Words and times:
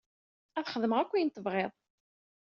Ad 0.57 0.63
ak-xedmeɣ 0.63 0.99
akk 0.99 1.13
ayen 1.15 1.29
tebɣiḍ. 1.31 1.73